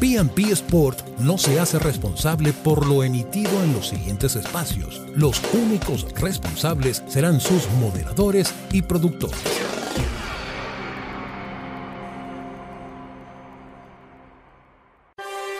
[0.00, 5.00] PNP Sport no se hace responsable por lo emitido en los siguientes espacios.
[5.14, 9.40] Los únicos responsables serán sus moderadores y productores.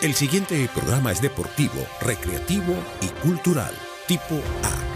[0.03, 3.73] El siguiente programa es deportivo, recreativo y cultural,
[4.07, 4.35] tipo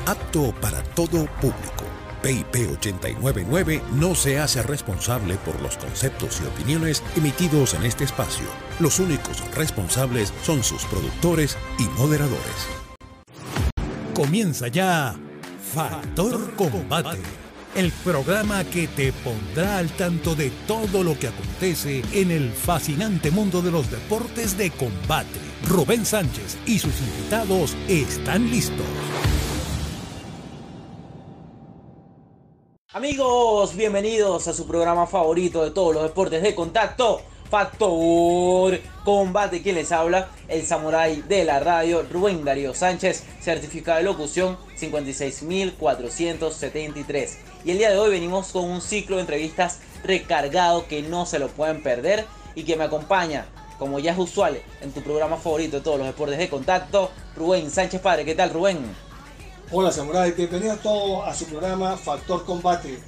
[0.05, 1.90] A, apto para todo público.
[2.21, 8.45] PIP 899 no se hace responsable por los conceptos y opiniones emitidos en este espacio.
[8.79, 12.67] Los únicos responsables son sus productores y moderadores.
[14.13, 15.15] Comienza ya
[15.73, 17.21] Factor Combate,
[17.75, 23.31] el programa que te pondrá al tanto de todo lo que acontece en el fascinante
[23.31, 25.39] mundo de los deportes de combate.
[25.67, 28.85] Rubén Sánchez y sus invitados están listos.
[32.93, 39.61] Amigos, bienvenidos a su programa favorito de todos los deportes de contacto, Factor Combate.
[39.61, 47.37] Quien les habla, el samurái de la radio, Rubén Darío Sánchez, certificado de locución 56473.
[47.63, 51.39] Y el día de hoy venimos con un ciclo de entrevistas recargado que no se
[51.39, 53.45] lo pueden perder y que me acompaña,
[53.79, 57.71] como ya es usual en tu programa favorito de todos los deportes de contacto, Rubén
[57.71, 58.25] Sánchez Padre.
[58.25, 58.79] ¿Qué tal, Rubén?
[59.73, 62.99] Hola Samurai, bienvenidos todos a su programa Factor Combate.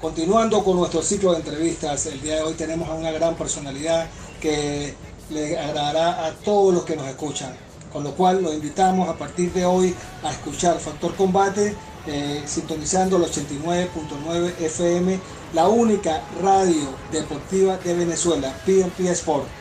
[0.00, 4.06] Continuando con nuestro ciclo de entrevistas, el día de hoy tenemos a una gran personalidad
[4.40, 4.94] que
[5.30, 7.56] le agradará a todos los que nos escuchan.
[7.92, 11.74] Con lo cual los invitamos a partir de hoy a escuchar Factor Combate,
[12.06, 15.18] eh, sintonizando el 89.9 FM,
[15.54, 19.59] la única radio deportiva de Venezuela, PNP Sport.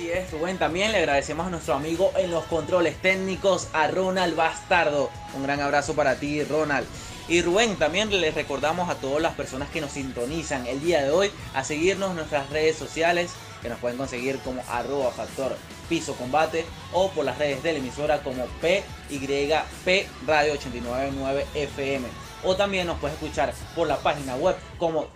[0.00, 0.56] Así es, Rubén.
[0.56, 5.10] También le agradecemos a nuestro amigo en los controles técnicos, a Ronald Bastardo.
[5.36, 6.86] Un gran abrazo para ti, Ronald.
[7.28, 11.10] Y Rubén, también les recordamos a todas las personas que nos sintonizan el día de
[11.10, 15.54] hoy a seguirnos en nuestras redes sociales, que nos pueden conseguir como arroba factor
[15.90, 22.08] piso combate o por las redes de la emisora como PYP Radio 899 FM.
[22.42, 25.08] O también nos puedes escuchar por la página web como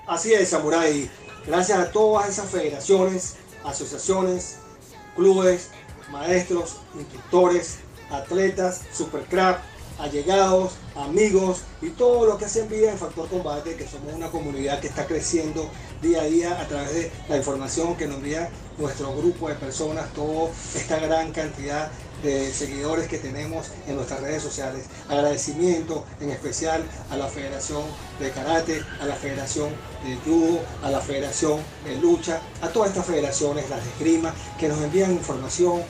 [0.07, 1.11] Así es, Samurai.
[1.47, 4.59] Gracias a todas esas federaciones, asociaciones,
[5.15, 5.71] clubes,
[6.11, 7.79] maestros, instructores,
[8.11, 9.61] atletas, supercrap,
[9.99, 14.81] allegados, amigos y todo lo que hacen vida en Factor Combate, que somos una comunidad
[14.81, 15.69] que está creciendo
[16.03, 20.13] día a día a través de la información que nos envía nuestro grupo de personas,
[20.13, 21.91] toda esta gran cantidad
[22.23, 24.85] de seguidores que tenemos en nuestras redes sociales.
[25.09, 27.83] Agradecimiento en especial a la Federación
[28.19, 29.71] de Karate, a la Federación
[30.05, 34.69] de Judo, a la Federación de Lucha, a todas estas federaciones, las de esgrima, que
[34.69, 35.83] nos envían información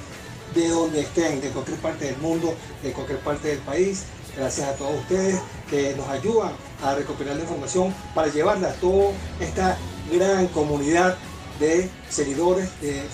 [0.54, 4.04] de donde estén, de cualquier parte del mundo, de cualquier parte del país.
[4.36, 6.52] Gracias a todos ustedes que nos ayudan
[6.82, 9.78] a recopilar la información para llevarla a toda esta
[10.12, 11.16] gran comunidad
[11.58, 13.06] de seguidores del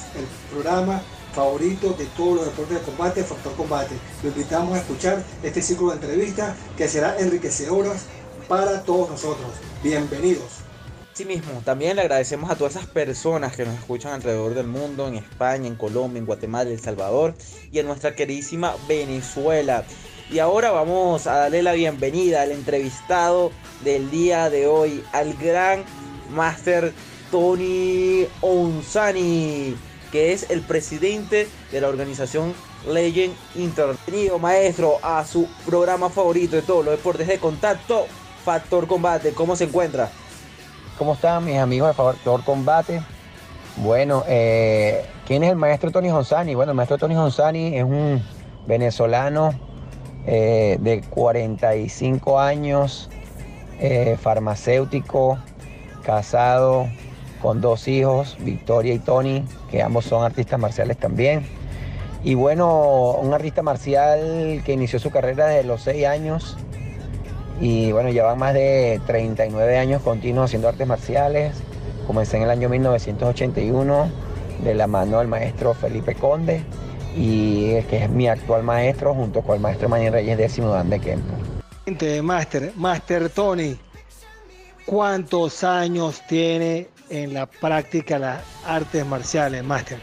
[0.50, 1.00] programa
[1.32, 3.94] favorito de todos los deportes de combate, Factor Combate.
[4.22, 8.06] Lo invitamos a escuchar este ciclo de entrevistas que será enriquecedoras
[8.48, 9.46] para todos nosotros.
[9.82, 10.62] Bienvenidos.
[11.14, 15.06] Sí mismo, también le agradecemos a todas esas personas que nos escuchan alrededor del mundo,
[15.08, 17.34] en España, en Colombia, en Guatemala, El Salvador
[17.70, 19.84] y en nuestra queridísima Venezuela.
[20.32, 23.52] Y ahora vamos a darle la bienvenida al entrevistado
[23.84, 25.84] del día de hoy, al gran
[26.30, 26.94] Master
[27.30, 29.76] Tony Onzani,
[30.10, 32.54] que es el presidente de la organización
[32.88, 38.06] Legend Intervenido maestro a su programa favorito de todos los deportes de contacto,
[38.42, 39.34] Factor Combate.
[39.34, 40.08] ¿Cómo se encuentra?
[40.96, 43.02] ¿Cómo están mis amigos de Factor Combate?
[43.76, 46.54] Bueno, eh, ¿quién es el maestro Tony Gonzani?
[46.54, 48.22] Bueno, el maestro Tony Gonzani es un
[48.66, 49.71] venezolano
[50.26, 53.10] eh, de 45 años,
[53.80, 55.38] eh, farmacéutico,
[56.04, 56.86] casado,
[57.40, 61.44] con dos hijos, Victoria y Tony, que ambos son artistas marciales también.
[62.22, 66.56] Y bueno, un artista marcial que inició su carrera desde los 6 años
[67.60, 71.54] y bueno, lleva más de 39 años continuos haciendo artes marciales.
[72.06, 74.08] Comencé en el año 1981
[74.62, 76.64] de la mano del maestro Felipe Conde
[77.16, 81.00] y que es mi actual maestro junto con el maestro Manuel Reyes décimo Dan de
[81.00, 81.34] Kempo.
[82.22, 83.76] Master, Master Tony,
[84.86, 89.98] ¿cuántos años tiene en la práctica las artes marciales, Master?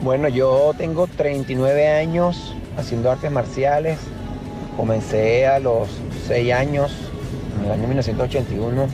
[0.00, 3.98] Bueno, yo tengo 39 años haciendo artes marciales.
[4.76, 5.88] Comencé a los
[6.26, 6.92] 6 años,
[7.58, 8.86] en el año 1981,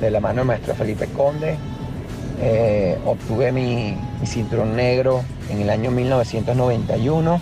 [0.00, 1.56] de la mano del maestro Felipe Conde.
[2.40, 7.40] Eh, obtuve mi, mi, cinturón negro en el año 1991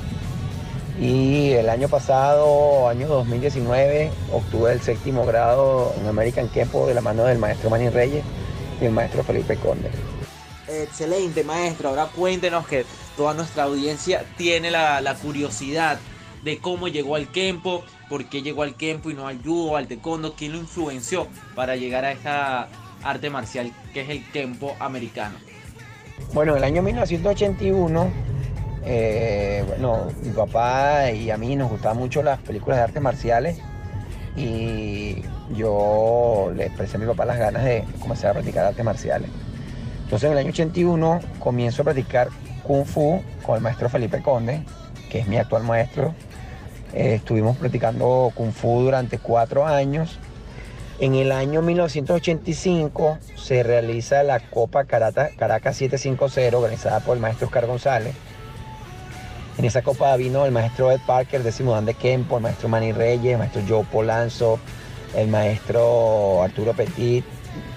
[1.01, 7.01] Y el año pasado, año 2019, obtuve el séptimo grado en American Kempo de la
[7.01, 8.25] mano del maestro Manny Reyes
[8.81, 9.91] y el maestro Felipe Conde.
[10.69, 11.91] Excelente, maestro.
[11.91, 12.85] Ahora cuéntenos que
[13.17, 15.99] toda nuestra audiencia tiene la, curiosidad
[16.45, 19.87] de cómo llegó al Kempo, por qué llegó al Kempo y no al Judo, al
[19.87, 22.69] Taekwondo, quién lo influenció para llegar a esta
[23.03, 25.37] arte marcial que es el Kempo americano.
[26.33, 28.11] Bueno, en el año 1981,
[28.85, 33.59] eh, bueno, mi papá y a mí nos gustaban mucho las películas de artes marciales
[34.35, 35.23] y
[35.55, 39.31] yo le expresé a mi papá las ganas de comenzar a practicar artes marciales.
[40.05, 42.29] Entonces en el año 81 comienzo a practicar
[42.63, 44.63] Kung Fu con el maestro Felipe Conde,
[45.11, 46.15] que es mi actual maestro.
[46.95, 50.19] Eh, estuvimos practicando Kung Fu durante cuatro años
[51.03, 57.67] en el año 1985 se realiza la Copa Caracas 750 organizada por el maestro Oscar
[57.67, 58.15] González.
[59.59, 62.93] En esa copa vino el maestro Ed Parker, décimo dan de Kempo, el maestro Manny
[62.93, 64.61] Reyes, el maestro Joe Polanzo,
[65.17, 67.25] el maestro Arturo Petit,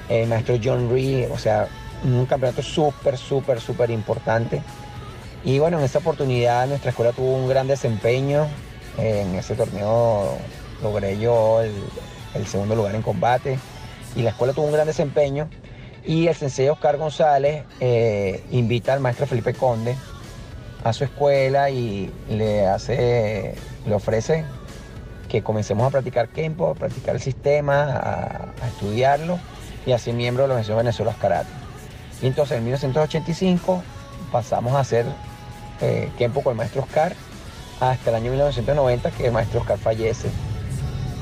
[0.07, 1.68] el maestro John Ree, o sea,
[2.04, 4.62] un campeonato súper, súper, súper importante.
[5.44, 8.45] Y bueno, en esa oportunidad nuestra escuela tuvo un gran desempeño.
[9.00, 10.38] En ese torneo
[10.83, 11.74] logré yo el,
[12.35, 13.57] el segundo lugar en combate.
[14.15, 15.49] Y la escuela tuvo un gran desempeño.
[16.05, 19.95] Y el sensei Oscar González eh, invita al maestro Felipe Conde
[20.83, 23.55] a su escuela y le hace,
[23.87, 24.45] le ofrece
[25.27, 29.39] que comencemos a practicar Kempo, a practicar el sistema, a, estudiarlo
[29.88, 31.49] y así miembro de la Organización Venezuela Karate.
[32.21, 33.81] Y entonces en 1985
[34.31, 35.07] pasamos a hacer
[35.81, 37.13] eh, Kempo con el maestro Oscar
[37.79, 40.29] hasta el año 1990 que el maestro Oscar fallece.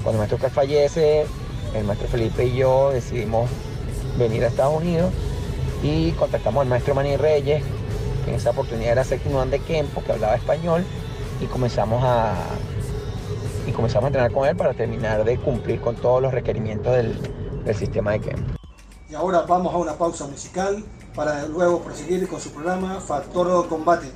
[0.04, 1.26] Cuando el maestro Oscar fallece,
[1.74, 3.50] el maestro Felipe y yo decidimos
[4.18, 5.12] venir a Estados Unidos
[5.82, 7.64] y contactamos al maestro Manny Reyes,
[8.26, 10.84] que en esa oportunidad era séptimo de Kempo, que hablaba español,
[11.40, 12.34] y comenzamos a
[13.66, 17.18] y comenzamos a entrenar con él para terminar de cumplir con todos los requerimientos del,
[17.64, 18.54] del sistema de Kempo.
[19.10, 20.84] Y ahora vamos a una pausa musical
[21.16, 24.12] para luego proseguir con su programa Factor Combate.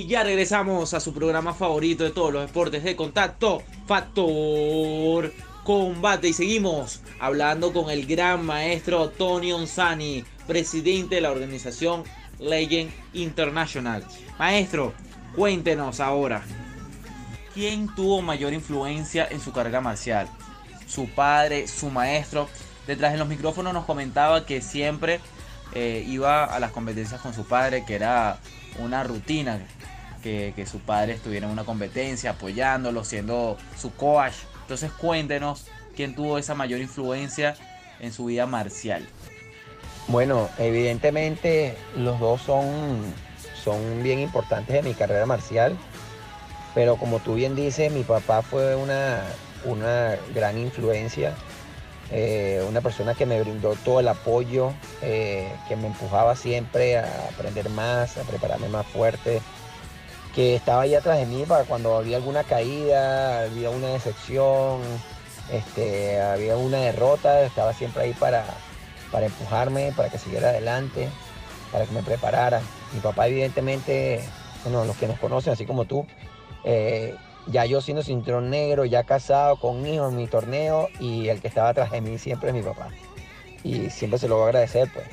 [0.00, 5.30] Y ya regresamos a su programa favorito de todos los deportes de contacto, Factor
[5.62, 6.28] Combate.
[6.28, 12.04] Y seguimos hablando con el gran maestro Tony Onsani, presidente de la organización
[12.38, 14.02] Legend International.
[14.38, 14.94] Maestro,
[15.36, 16.42] cuéntenos ahora,
[17.52, 20.30] ¿quién tuvo mayor influencia en su carrera marcial?
[20.86, 22.48] ¿Su padre, su maestro?
[22.86, 25.20] Detrás de los micrófonos nos comentaba que siempre
[25.74, 28.38] eh, iba a las competencias con su padre, que era
[28.78, 29.60] una rutina,
[30.22, 34.34] que, que su padre estuviera en una competencia apoyándolo, siendo su coach.
[34.62, 37.54] Entonces cuéntenos quién tuvo esa mayor influencia
[38.00, 39.06] en su vida marcial.
[40.08, 43.00] Bueno, evidentemente los dos son,
[43.62, 45.76] son bien importantes en mi carrera marcial,
[46.74, 49.22] pero como tú bien dices, mi papá fue una,
[49.64, 51.34] una gran influencia,
[52.10, 54.72] eh, una persona que me brindó todo el apoyo,
[55.02, 59.40] eh, que me empujaba siempre a aprender más, a prepararme más fuerte,
[60.34, 64.80] que estaba ahí atrás de mí para cuando había alguna caída, había una decepción,
[65.50, 68.44] este, había una derrota, estaba siempre ahí para,
[69.10, 71.08] para empujarme, para que siguiera adelante,
[71.72, 72.60] para que me preparara.
[72.92, 74.20] Mi papá evidentemente,
[74.64, 76.06] bueno, los que nos conocen, así como tú,
[76.64, 81.40] eh, ya yo siendo cinturón negro, ya casado con hijos en mi torneo y el
[81.40, 82.88] que estaba atrás de mí siempre es mi papá.
[83.64, 85.06] Y siempre se lo voy a agradecer, pues.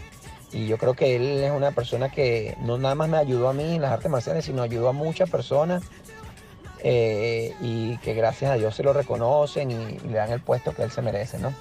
[0.52, 3.54] Y yo creo que él es una persona que no nada más me ayudó a
[3.54, 5.84] mí en las artes marciales, sino ayudó a muchas personas
[6.84, 10.84] eh, y que gracias a Dios se lo reconocen y, le dan el puesto que
[10.84, 11.54] él se merece, ¿no?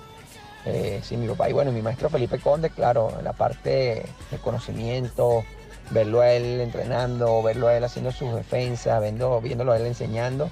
[0.67, 5.45] Eh, sí, mi papá y bueno, mi maestro Felipe Conde, claro, la parte de conocimiento,
[5.91, 10.51] verlo a él entrenando, verlo a él haciendo sus defensas, viéndolo a él enseñando,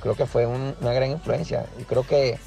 [0.00, 1.66] creo que fue una gran influencia.
[1.78, 2.38] Y creo que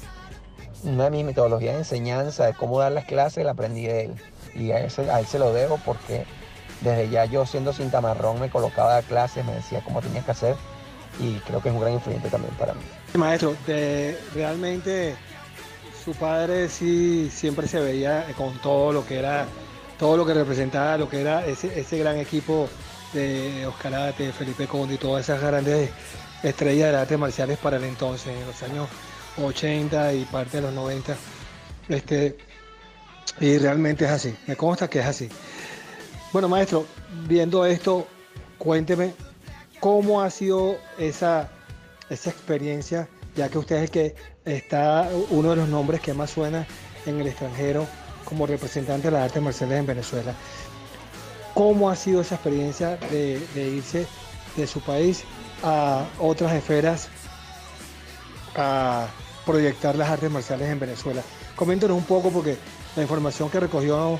[0.82, 4.14] una de mis metodologías de enseñanza, de cómo dar las clases, la aprendí de él.
[4.54, 6.24] Y a, a él se lo debo porque
[6.80, 10.56] desde ya yo siendo cinta marrón me colocaba clases, me decía cómo tenía que hacer
[11.20, 12.82] y creo que es un gran influyente también para mí.
[13.14, 13.56] Maestro,
[14.34, 15.14] realmente
[16.04, 19.46] su padre sí siempre se veía con todo lo que era,
[19.98, 22.68] todo lo que representaba, lo que era ese, gran equipo
[23.12, 25.90] de Oscar Ate, Felipe Conde y todas esas grandes
[26.42, 28.88] estrellas de artes marciales para el entonces, en los años
[29.42, 31.16] 80 y parte de los 90.
[31.88, 32.36] Este,
[33.40, 35.28] y realmente es así, me consta que es así.
[36.32, 36.86] Bueno, maestro,
[37.28, 38.06] viendo esto,
[38.58, 39.14] cuénteme
[39.80, 41.50] cómo ha sido esa,
[42.10, 44.14] esa experiencia, ya que usted es que
[44.44, 46.66] está uno de los nombres que más suena
[47.06, 47.86] en el extranjero
[48.24, 50.34] como representante de las artes marciales en Venezuela.
[51.54, 54.06] ¿Cómo ha sido esa experiencia de, irse
[54.56, 55.24] de su país
[55.62, 57.08] a otras esferas
[58.56, 59.06] a
[59.46, 61.22] proyectar las artes marciales en Venezuela?
[61.54, 62.56] Coméntenos un poco porque
[62.96, 64.18] la información que recogió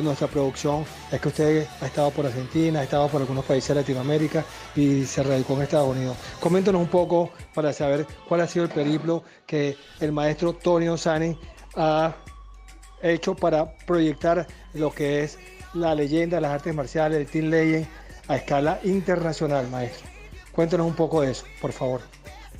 [0.00, 3.74] nuestra producción es que usted ha estado por Argentina, ha estado por algunos países de
[3.74, 6.16] Latinoamérica y se radicó en Estados Unidos.
[6.40, 11.36] Coméntanos un poco para saber cuál ha sido el periplo que el maestro Tony Osani
[11.76, 12.14] ha
[13.02, 15.38] hecho para proyectar lo que es
[15.74, 17.86] la leyenda las artes marciales, el Team Legend,
[18.28, 20.08] a escala internacional, maestro.
[20.52, 22.00] Cuéntanos un poco de eso, por favor.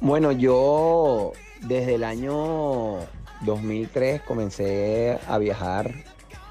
[0.01, 2.99] Bueno, yo desde el año
[3.45, 5.93] 2003 comencé a viajar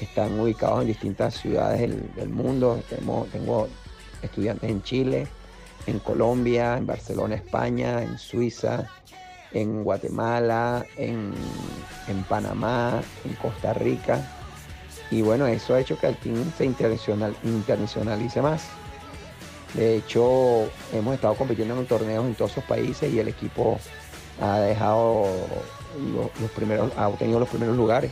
[0.00, 2.82] están ubicados en distintas ciudades del, mundo.
[3.32, 3.68] tengo
[4.22, 5.26] estudiantes en Chile,
[5.86, 8.88] en Colombia, en Barcelona, España, en Suiza,
[9.52, 11.32] en Guatemala, en,
[12.28, 14.26] Panamá, en Costa Rica.
[15.10, 18.64] Y bueno, eso ha hecho que el team se internacional, internacionalice más.
[19.74, 23.78] De hecho, hemos estado compitiendo en torneos en todos esos países y el equipo
[24.40, 25.26] ha dejado
[26.40, 28.10] los, primeros, ha obtenido los primeros lugares.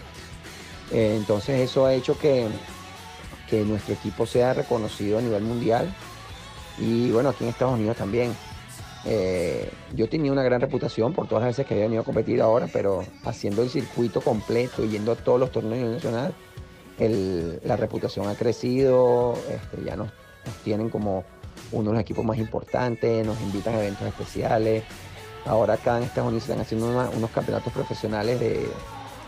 [0.93, 2.47] Eh, entonces eso ha hecho que,
[3.49, 5.93] que nuestro equipo sea reconocido a nivel mundial
[6.79, 8.35] y bueno, aquí en Estados Unidos también.
[9.09, 12.43] Eh, yo tenía una gran reputación por todas las veces que había venido a competir
[12.43, 16.35] ahora, pero haciendo el circuito completo yendo a todos los torneos nacionales,
[17.63, 20.11] la reputación ha crecido, este, ya nos,
[20.65, 21.25] tienen como
[21.73, 24.83] uno de los equipos más importantes, nos invitan a eventos especiales.
[25.47, 28.69] Ahora acá en Estados Unidos están haciendo unos campeonatos profesionales de,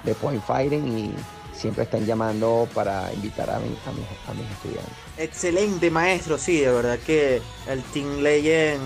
[0.05, 1.15] de point fighting y
[1.59, 4.95] siempre están llamando para invitar a, mis, estudiantes.
[5.17, 8.83] Excelente maestro, sí, de verdad que el Team Legend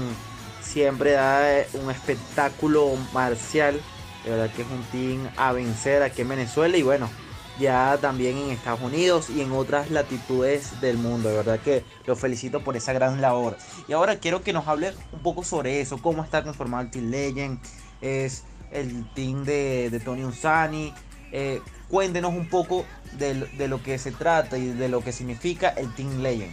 [0.63, 3.81] siempre da eh, un espectáculo marcial,
[4.25, 7.11] de verdad que es un team a vencer aquí en Venezuela y bueno,
[7.59, 11.29] ya también en Estados Unidos y en otras latitudes del mundo.
[11.29, 13.57] De verdad que lo felicito por esa gran labor.
[13.89, 17.11] Y ahora quiero que nos hable un poco sobre eso, cómo está conformado el Team
[17.11, 17.59] Legend,
[18.01, 20.93] es el team de, de Tony Unsani,
[21.33, 22.85] eh, cuéntenos un poco
[23.19, 26.53] de, lo que se trata y de lo que significa el Team Legend.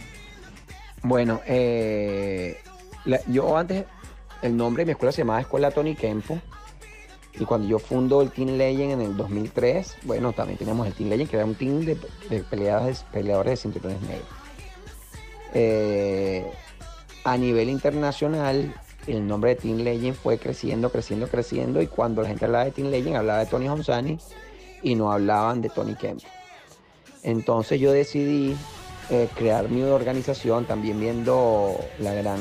[1.02, 2.58] Bueno, eh,
[3.28, 3.84] yo antes,
[4.42, 6.40] el nombre de mi escuela se llamaba Escuela Tony Kempo.
[7.38, 11.10] Y cuando yo fundo el Team Legend en el 2003, bueno, también teníamos el Team
[11.10, 11.96] Legend, que era un team de,
[12.50, 14.28] peleadores, peleadores de cinturones negros.
[15.54, 16.50] Eh,
[17.24, 18.74] a nivel internacional,
[19.06, 21.80] el nombre de Team Legend fue creciendo, creciendo, creciendo.
[21.80, 24.18] Y cuando la gente hablaba de Team Legend, hablaba de Tony Honsani
[24.82, 26.20] y no hablaban de Tony Kemp.
[27.22, 28.56] Entonces yo decidí
[29.10, 32.40] eh, crear mi organización, también viendo la gran,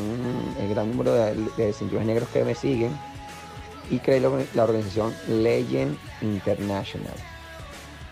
[0.62, 2.92] el gran número de, de cinturones negros que me siguen,
[3.90, 7.16] y creé la organización Legend International.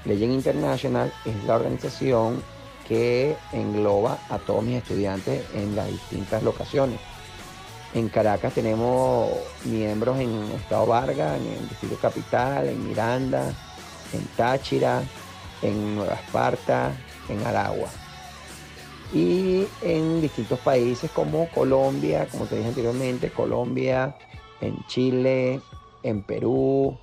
[0.05, 2.41] Legend International es la organización
[2.87, 6.99] que engloba a todos mis estudiantes en las distintas locaciones.
[7.93, 9.31] En Caracas tenemos
[9.65, 13.53] miembros en Estado Vargas, en el Distrito Capital, en Miranda,
[14.13, 15.01] en Táchira,
[15.61, 16.91] en Nueva Esparta,
[17.29, 17.89] en Aragua.
[19.13, 24.15] Y en distintos países como Colombia, como te dije anteriormente, Colombia,
[24.61, 25.61] en Chile,
[26.03, 26.97] en Perú,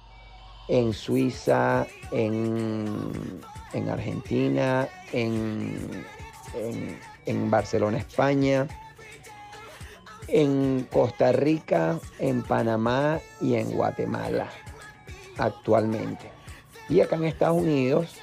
[0.68, 3.12] en Suiza, en,
[3.88, 6.04] Argentina, en,
[7.26, 8.66] en Barcelona, España,
[10.28, 14.48] en Costa Rica, en Panamá y en Guatemala
[15.38, 16.30] actualmente.
[16.88, 18.16] Y acá en Estados Unidos,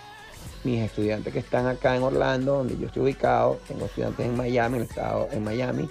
[0.63, 4.77] mis estudiantes que están acá en Orlando, donde yo estoy ubicado, tengo estudiantes en Miami,
[4.77, 5.89] en el estado en Miami,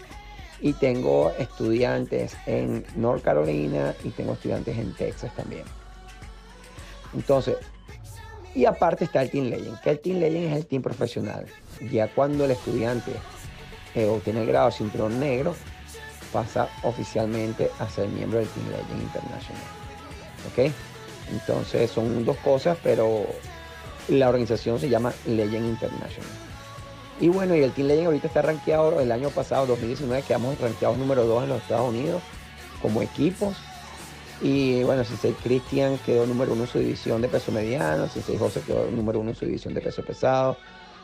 [0.61, 5.65] y tengo estudiantes en North Carolina y tengo estudiantes en Texas también.
[7.15, 7.57] Entonces,
[8.55, 11.47] y aparte está el Team Legend, que el Team Legend es el team profesional.
[11.91, 13.13] Ya cuando el estudiante
[13.95, 15.55] eh, obtiene el grado de cinturón negro,
[16.33, 19.63] pasa oficialmente a ser miembro del Team Legend International.
[20.49, 20.73] ¿Ok?
[21.31, 23.27] Entonces son dos cosas, pero
[24.09, 26.50] la organización se llama Legend International.
[27.21, 30.97] Y bueno, y el Team Legend ahorita está rankeado, el año pasado, 2019, quedamos rankeados
[30.97, 32.23] número 2 en los Estados Unidos
[32.81, 33.57] como equipos.
[34.41, 38.63] Y bueno, Sensei Christian quedó número uno en su división de peso mediano, Sensei José
[38.67, 40.57] quedó número uno en su división de peso pesado,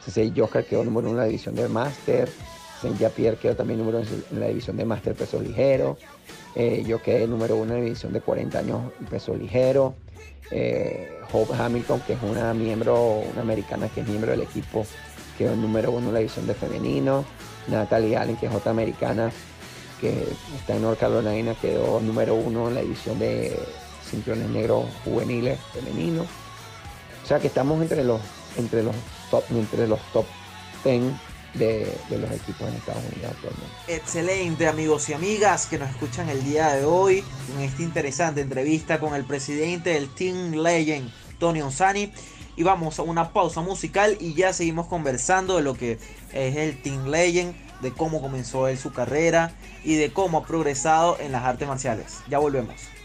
[0.03, 2.31] Sensei Joker quedó número uno en la división de Master,
[2.81, 5.99] Sensei Pierre quedó también número uno en la división de Master peso ligero,
[6.55, 9.95] eh, yo quedé número uno en la división de 40 años peso ligero.
[10.51, 14.87] Eh, Hope Hamilton, que es una miembro, una americana que es miembro del equipo,
[15.37, 17.25] quedó número uno en la división de femenino.
[17.69, 19.31] Natalie Allen, que es otra americana
[20.01, 23.59] que está en North Carolina, quedó número uno en la división de
[24.09, 26.27] cinturones negros juveniles femeninos.
[27.25, 28.21] O sea que estamos entre los,
[28.57, 28.95] entre los
[29.31, 30.27] top, entre los top
[30.85, 31.03] 10
[31.55, 33.67] de, los equipos en Estados Unidos actualmente.
[33.89, 39.01] Excelente amigos y amigas que nos escuchan el día de hoy en esta interesante entrevista
[39.01, 42.13] con el presidente del Team Legend, Tony Onsani.
[42.57, 45.99] Y vamos a una pausa musical y ya seguimos conversando de lo que
[46.33, 49.53] es el Team Legend, de cómo comenzó él su carrera
[49.85, 52.21] y de cómo ha progresado en las artes marciales.
[52.29, 52.96] Ya volvemos.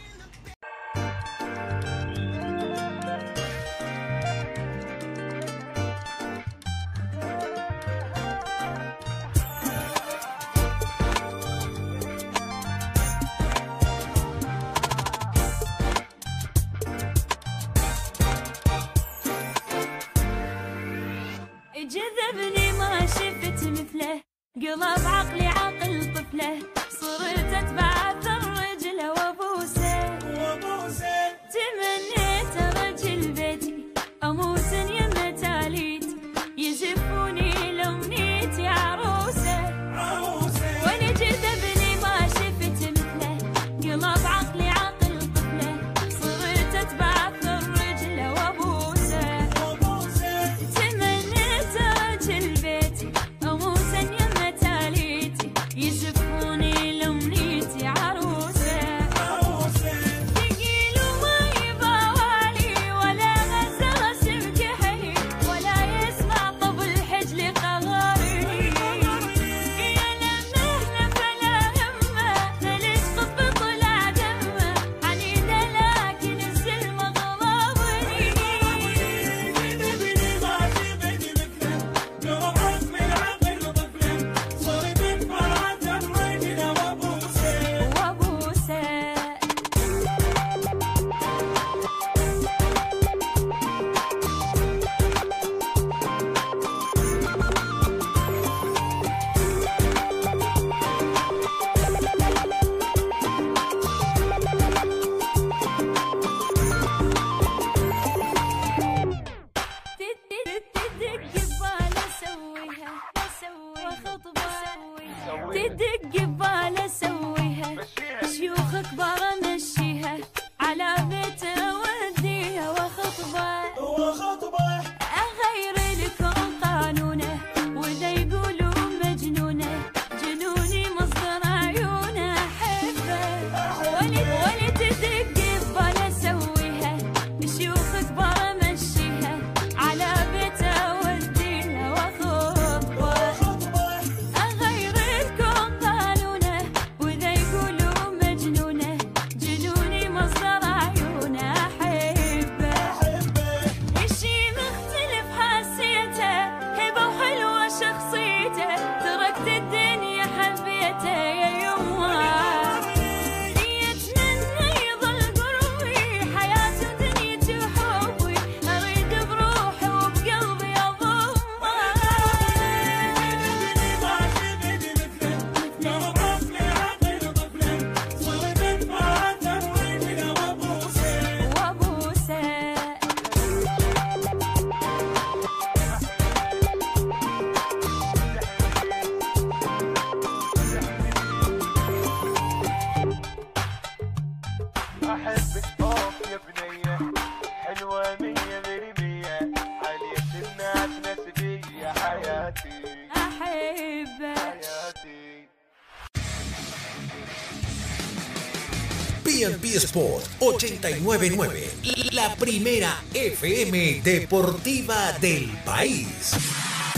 [209.91, 211.69] Sport 899,
[212.12, 216.32] la primera FM deportiva del país.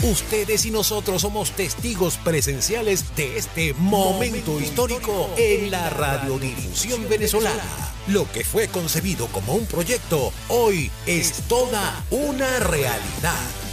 [0.04, 7.64] Ustedes y nosotros somos testigos presenciales de este momento histórico en la radiodifusión venezolana.
[8.06, 13.63] Lo que fue concebido como un proyecto, hoy es toda una realidad.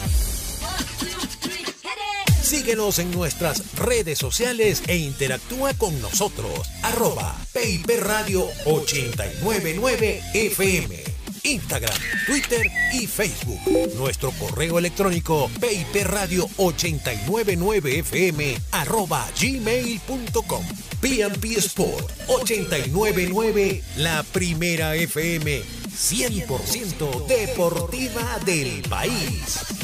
[2.52, 6.70] Síguenos en nuestras redes sociales e interactúa con nosotros.
[6.84, 11.02] Arroba PIP Radio 899 FM.
[11.44, 13.58] Instagram, Twitter y Facebook.
[13.96, 15.50] Nuestro correo electrónico
[16.04, 20.66] Radio 899 fm arroba gmail.com.
[21.00, 29.81] PMP Sport 899, la primera FM 100% deportiva del país.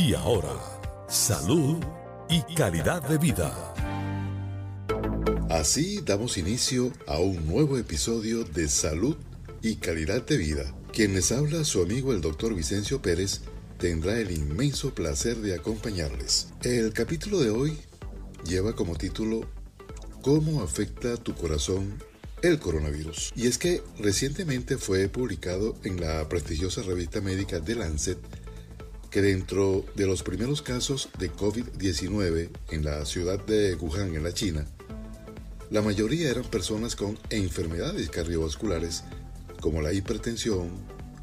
[0.00, 0.54] Y ahora,
[1.08, 1.78] salud
[2.30, 3.74] y calidad de vida.
[5.50, 9.16] Así damos inicio a un nuevo episodio de Salud
[9.60, 10.72] y Calidad de Vida.
[10.92, 13.40] Quien les habla, su amigo el doctor Vicencio Pérez,
[13.78, 16.46] tendrá el inmenso placer de acompañarles.
[16.62, 17.76] El capítulo de hoy
[18.46, 19.48] lleva como título
[20.22, 22.00] ¿Cómo afecta tu corazón
[22.42, 23.32] el coronavirus?
[23.34, 28.37] Y es que recientemente fue publicado en la prestigiosa revista médica The Lancet
[29.10, 34.32] que dentro de los primeros casos de COVID-19 en la ciudad de Wuhan, en la
[34.32, 34.66] China,
[35.70, 39.04] la mayoría eran personas con enfermedades cardiovasculares
[39.60, 40.70] como la hipertensión,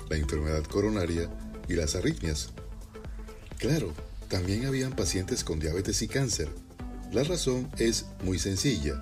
[0.10, 1.30] la enfermedad coronaria
[1.67, 2.50] y las arritmias.
[3.58, 3.93] Claro,
[4.30, 6.50] también habían pacientes con diabetes y cáncer.
[7.12, 9.02] La razón es muy sencilla.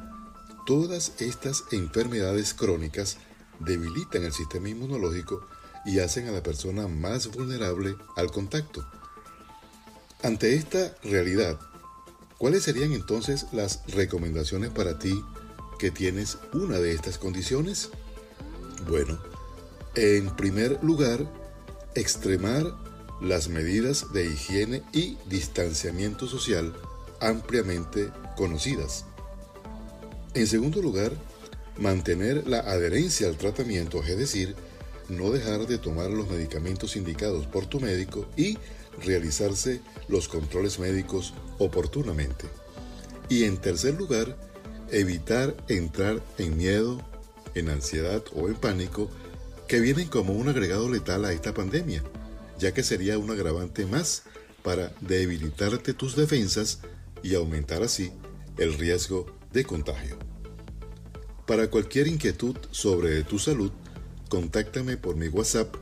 [0.65, 3.17] Todas estas enfermedades crónicas
[3.59, 5.45] debilitan el sistema inmunológico
[5.85, 8.85] y hacen a la persona más vulnerable al contacto.
[10.21, 11.59] Ante esta realidad,
[12.37, 15.13] ¿cuáles serían entonces las recomendaciones para ti
[15.79, 17.89] que tienes una de estas condiciones?
[18.87, 19.19] Bueno,
[19.95, 21.29] en primer lugar,
[21.95, 22.65] extremar
[23.21, 26.73] las medidas de higiene y distanciamiento social
[27.19, 29.05] ampliamente conocidas.
[30.33, 31.11] En segundo lugar,
[31.77, 34.55] mantener la adherencia al tratamiento, es decir,
[35.17, 38.57] no dejar de tomar los medicamentos indicados por tu médico y
[39.01, 42.45] realizarse los controles médicos oportunamente.
[43.29, 44.37] Y en tercer lugar,
[44.91, 47.01] evitar entrar en miedo,
[47.55, 49.09] en ansiedad o en pánico
[49.67, 52.03] que vienen como un agregado letal a esta pandemia,
[52.59, 54.23] ya que sería un agravante más
[54.61, 56.79] para debilitarte tus defensas
[57.21, 58.11] y aumentar así
[58.57, 60.17] el riesgo de contagio.
[61.45, 63.71] Para cualquier inquietud sobre tu salud,
[64.33, 65.75] contáctame por mi WhatsApp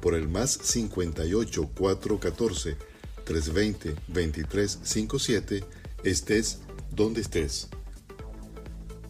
[0.00, 2.76] por el más 58 414
[3.24, 5.62] 320 2357
[6.02, 6.58] estés
[6.90, 7.68] donde estés.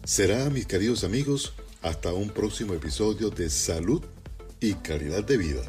[0.03, 4.03] Será, mis queridos amigos, hasta un próximo episodio de Salud
[4.59, 5.63] y Calidad de Vida.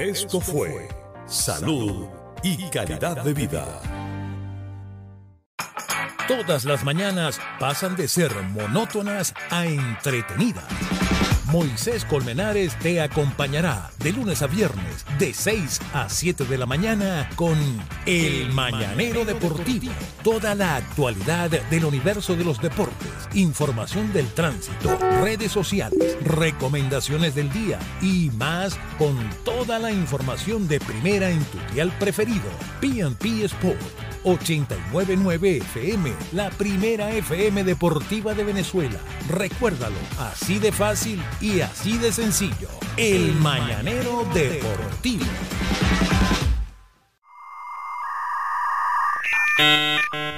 [0.00, 0.88] Esto fue
[1.28, 2.06] Salud
[2.42, 3.93] y Calidad de Vida
[6.28, 10.64] Todas las mañanas pasan de ser monótonas a entretenidas
[11.54, 17.30] Moisés Colmenares te acompañará de lunes a viernes de 6 a 7 de la mañana
[17.36, 17.56] con
[18.06, 19.92] El Mañanero Deportivo.
[20.24, 27.52] Toda la actualidad del universo de los deportes, información del tránsito, redes sociales, recomendaciones del
[27.52, 32.50] día y más con toda la información de primera en tu dial preferido.
[32.80, 38.98] PNP Sport 899 FM, la primera FM deportiva de Venezuela.
[39.28, 42.68] Recuérdalo, así de fácil y así de sencillo.
[42.96, 45.24] El Mañanero Deportivo.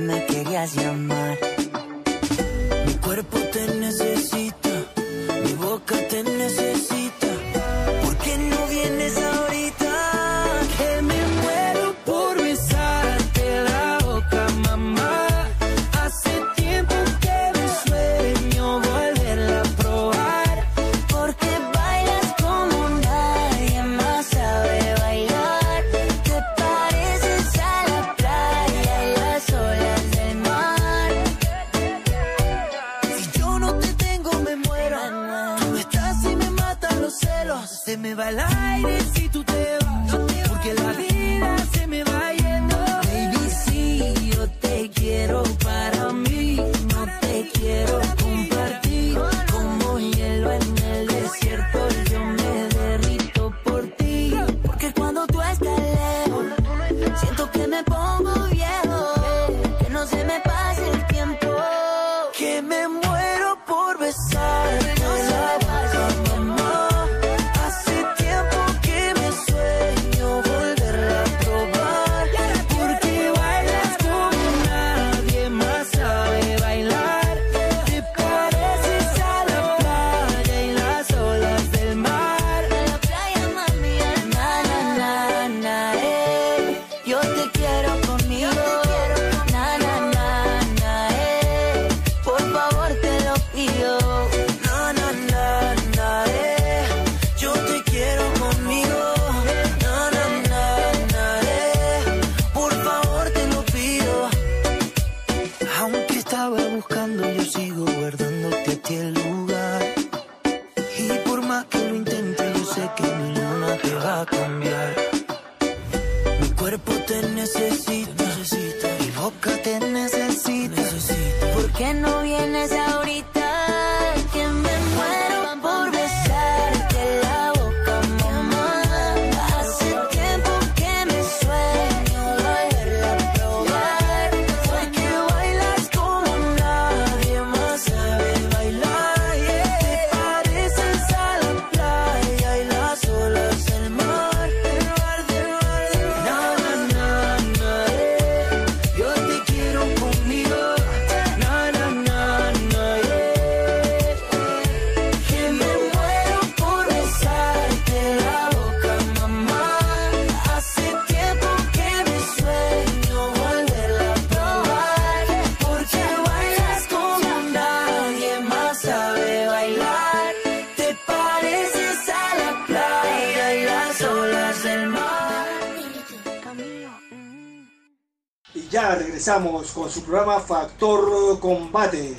[179.40, 182.14] con su programa Factor Combate.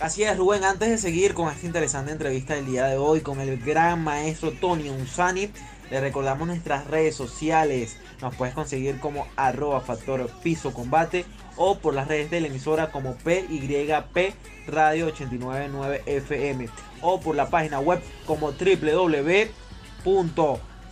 [0.00, 3.40] Así es, Rubén, antes de seguir con esta interesante entrevista del día de hoy con
[3.40, 5.52] el gran maestro Tony Unzani,
[5.88, 7.96] le recordamos nuestras redes sociales.
[8.20, 12.90] Nos puedes conseguir como arroba factor piso combate o por las redes de la emisora
[12.90, 14.34] como PYP
[14.66, 16.68] Radio 899 FM
[17.02, 18.50] o por la página web como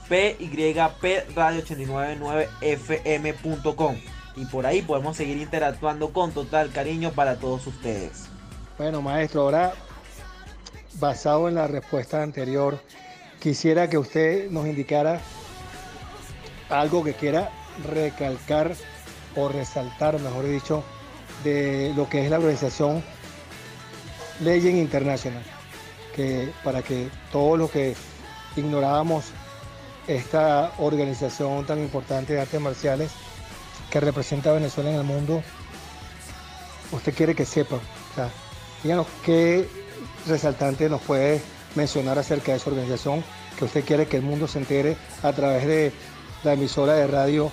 [0.09, 4.16] PYP Radio 899FM.com.
[4.37, 8.27] Y por ahí podemos seguir interactuando con total cariño para todos ustedes.
[8.77, 9.72] Bueno, maestro, ahora
[11.01, 12.79] basado en la respuesta anterior,
[13.40, 15.20] quisiera que usted nos indicara
[16.68, 17.51] algo que quiera
[17.90, 18.75] recalcar
[19.35, 20.85] o resaltar, mejor dicho,
[21.44, 23.03] de lo que es la organización
[24.40, 25.42] Legend International,
[26.14, 27.94] que para que todos los que
[28.57, 29.27] ignorábamos
[30.09, 33.11] esta organización tan importante de artes marciales
[33.90, 35.42] que representa a Venezuela en el mundo,
[36.92, 38.31] usted quiere que sepa, o sea,
[38.83, 39.68] díganos qué
[40.27, 41.40] resaltante nos puede
[41.75, 43.22] mencionar acerca de esa organización
[43.59, 45.92] que usted quiere que el mundo se entere a través de
[46.44, 47.51] la emisora de radio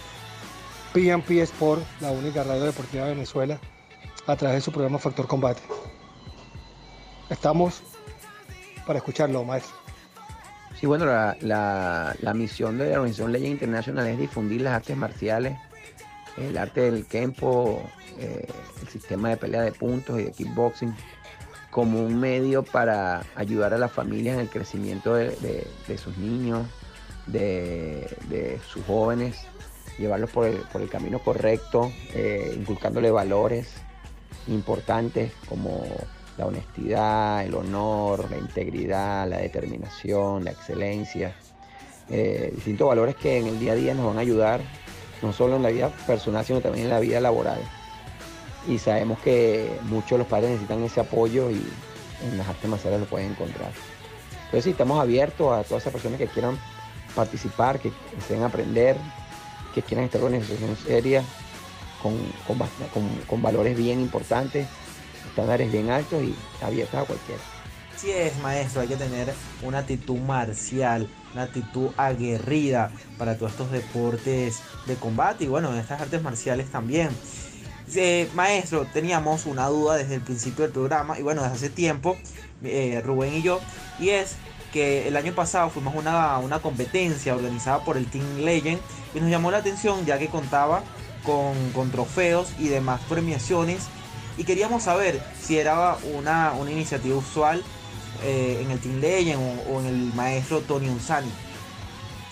[0.94, 3.60] PNP Sport, la única radio deportiva de Venezuela,
[4.28, 5.62] a través de su programa Factor Combate.
[7.30, 7.82] Estamos
[8.86, 9.74] para escucharlo, maestro.
[10.80, 14.98] Sí, bueno, la, la- la misión de la organización Legend International es difundir las artes
[14.98, 15.58] marciales,
[16.38, 17.82] el arte del kempo,
[18.20, 18.48] eh,
[18.82, 20.96] el sistema de pelea de puntos y de kickboxing,
[21.70, 25.30] como un medio para ayudar a las familias en el crecimiento de,
[25.88, 26.68] de- sus niños,
[27.28, 29.38] de, de sus jóvenes,
[29.98, 33.74] llevarlos por el, por el camino correcto, eh, inculcándole valores
[34.48, 35.84] importantes como
[36.38, 41.36] la honestidad, el honor, la integridad, la determinación, la excelencia,
[42.10, 44.62] eh, distintos valores que en el día a día nos van a ayudar,
[45.24, 47.60] no solo en la vida personal, sino también en la vida laboral.
[48.68, 51.66] Y sabemos que muchos de los padres necesitan ese apoyo y
[52.24, 53.72] en las artes marciales lo pueden encontrar.
[54.46, 56.60] Entonces sí, estamos abiertos a todas esas personas que quieran
[57.16, 58.96] participar, que deseen aprender,
[59.74, 61.24] que quieran estar en una organización seria,
[62.02, 62.18] con,
[62.48, 62.58] con
[62.94, 64.68] con- con valores bien importantes,
[65.30, 67.42] estándares bien altos y abiertos a cualquiera.
[67.96, 73.72] Así es, maestro, hay que tener una actitud marcial, una actitud aguerrida para todos estos
[73.72, 77.10] deportes de combate y bueno, en estas artes marciales también.
[77.96, 82.18] Eh, maestro, teníamos una duda desde el principio del programa y bueno, desde hace tiempo,
[82.64, 83.60] eh, Rubén y yo,
[84.00, 84.36] y es
[84.72, 88.80] que el año pasado fuimos a una, una competencia organizada por el Team Legend
[89.14, 90.82] y nos llamó la atención ya que contaba
[91.24, 93.84] con, con trofeos y demás premiaciones
[94.38, 97.64] y queríamos saber si era una, una iniciativa usual
[98.24, 101.32] eh, en el Team Legend o, en el maestro Tony Unsani.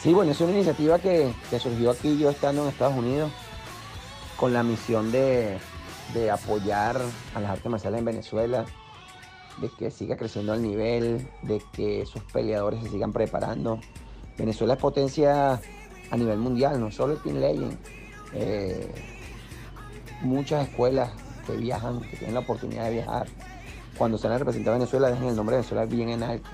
[0.01, 3.31] Sí, bueno, es una iniciativa que, que surgió aquí yo estando en Estados Unidos
[4.35, 5.59] con la misión de,
[6.13, 6.99] de apoyar
[7.35, 8.65] a las artes marciales en Venezuela,
[9.57, 13.79] de que siga creciendo el nivel, de que esos peleadores se sigan preparando.
[14.37, 15.61] Venezuela es potencia
[16.09, 17.77] a nivel mundial, no solo el Team Legend.
[18.33, 18.91] Eh,
[20.21, 21.11] muchas escuelas
[21.45, 23.27] que viajan, que tienen la oportunidad de viajar,
[24.01, 26.49] cuando se van a representar a Venezuela, dejen el nombre de Venezuela bien en alto,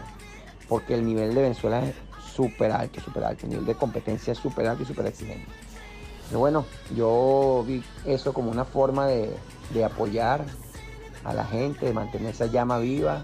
[0.67, 1.95] porque el nivel de Venezuela es
[2.35, 5.47] súper alto, súper alto, el nivel de competencia es súper alto y súper exigente.
[6.27, 9.33] Pero bueno, yo vi eso como una forma de,
[9.73, 10.43] de apoyar
[11.23, 13.23] a la gente, de mantener esa llama viva.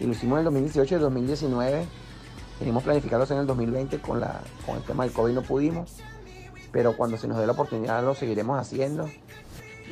[0.00, 1.86] Y lo hicimos en el 2018 y el 2019.
[2.58, 5.98] Teníamos planificarlos en el 2020 con, la, con el tema del COVID no pudimos.
[6.72, 9.08] Pero cuando se nos dé la oportunidad lo seguiremos haciendo.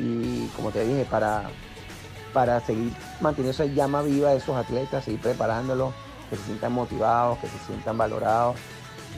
[0.01, 1.49] Y como te dije, para,
[2.33, 5.93] para seguir manteniendo esa llama viva de esos atletas, seguir preparándolos,
[6.31, 8.57] que se sientan motivados, que se sientan valorados.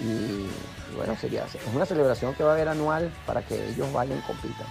[0.00, 3.92] Y, y bueno, sería, es una celebración que va a haber anual para que ellos
[3.92, 4.66] vayan y compitan.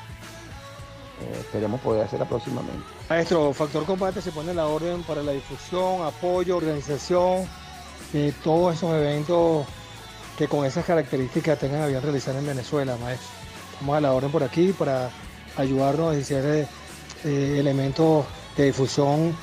[1.22, 2.84] Eh, esperemos poder hacerla próximamente.
[3.10, 7.48] Maestro, Factor Combate se pone la orden para la difusión, apoyo, organización
[8.12, 9.66] de todos esos eventos
[10.38, 13.30] que con esas características tengan a bien realizar en Venezuela, maestro.
[13.74, 15.10] Estamos a la orden por aquí para
[15.56, 16.68] ayudarnos a ser
[17.24, 18.26] eh, elementos
[18.58, 19.36] de difusión,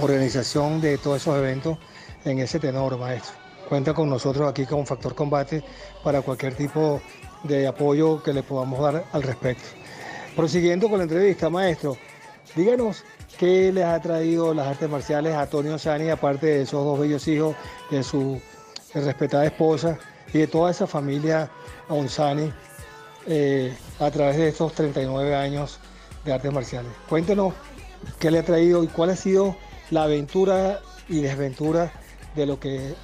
[0.00, 1.78] organización de todos esos eventos
[2.24, 3.32] en ese tenor, maestro.
[3.68, 5.62] Cuenta con nosotros aquí con Factor Combate
[6.02, 7.00] para cualquier tipo
[7.44, 9.64] de apoyo que le podamos dar al respecto.
[10.36, 11.96] Prosiguiendo con la entrevista, maestro,
[12.54, 13.04] díganos
[13.38, 17.26] qué les ha traído las artes marciales a Tony Osani, aparte de esos dos bellos
[17.28, 17.56] hijos,
[17.90, 18.40] de su
[18.94, 19.98] respetada esposa
[20.32, 21.50] y de toda esa familia
[21.88, 22.52] Onsani
[23.26, 25.78] eh, a través de estos 39 años
[26.24, 26.90] de artes marciales.
[27.08, 27.54] Cuéntenos
[28.18, 29.56] qué le ha traído y cuál ha sido
[29.90, 31.92] la aventura y desventura
[32.34, 32.94] de lo que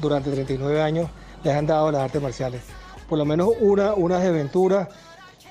[0.00, 1.10] durante 39 años
[1.44, 2.62] les han dado las artes marciales.
[3.08, 4.88] Por lo menos una, una desventura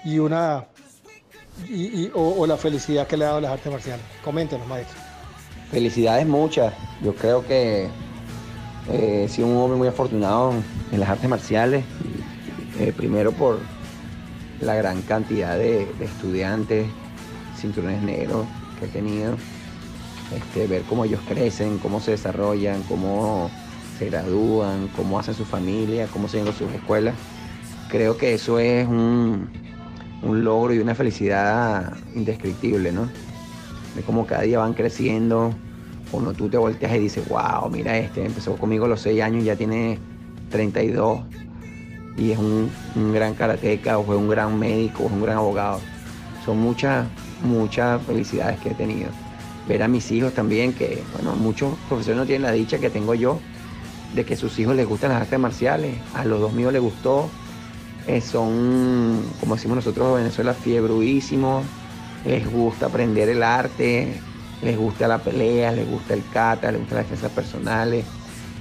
[0.04, 0.66] y una
[1.68, 4.06] y, o la felicidad que le ha dado las artes marciales.
[4.24, 4.98] Coméntenos, maestro.
[5.70, 6.74] Felicidades muchas.
[7.02, 7.88] Yo creo que
[8.90, 10.54] eh, he sido un hombre muy afortunado
[10.92, 11.86] en las artes marciales.
[12.80, 13.60] Eh, primero por
[14.62, 16.88] la gran cantidad de, estudiantes,
[17.58, 18.46] cinturones negros
[18.80, 19.36] que he tenido.
[20.36, 23.50] Este, ver cómo ellos crecen, cómo se desarrollan, cómo
[24.00, 27.16] se gradúan, cómo hacen su familia, cómo siguen sus escuelas.
[27.90, 29.50] Creo que eso es un,
[30.24, 33.10] un logro y una felicidad indescriptible, ¿no?
[33.96, 35.54] De cómo cada día van creciendo,
[36.12, 39.44] cuando tú te volteas y dices, wow, mira este, empezó conmigo a los 6 años,
[39.44, 39.98] ya tiene
[40.50, 41.22] 32
[42.18, 42.70] y es un,
[43.14, 45.80] gran karateca o fue un gran médico o un gran abogado.
[46.46, 47.08] Son muchas,
[47.44, 49.10] muchas felicidades que he tenido.
[49.68, 53.14] Ver a mis hijos también, que bueno, muchos profesores no tienen la dicha que tengo
[53.14, 53.40] yo,
[54.16, 55.96] de que sus hijos les gustan las artes marciales.
[56.14, 57.30] A los dos míos les gustó.
[58.08, 61.64] Eh, son, como decimos nosotros en Venezuela, fiebruísimos.
[62.26, 64.20] Les gusta aprender el arte,
[64.62, 68.06] les gusta la pelea, les gusta el kata, les gusta las defensas personales.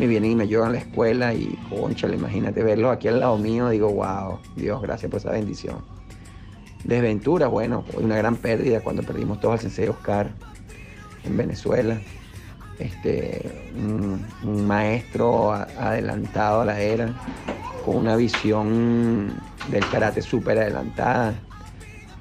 [0.00, 3.36] Me vienen y me llevan a la escuela y, concha, imagínate verlos aquí al lado
[3.36, 3.68] mío.
[3.68, 5.76] Digo, wow, Dios, gracias por esa bendición.
[6.84, 10.30] Desventura, bueno, una gran pérdida cuando perdimos todo al sensei Oscar
[11.22, 12.00] en Venezuela.
[12.78, 17.12] Este, un, maestro adelantado a la era,
[17.84, 19.34] con una visión
[19.70, 21.34] del karate súper adelantada,